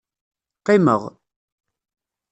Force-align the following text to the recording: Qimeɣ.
Qimeɣ. 0.65 1.01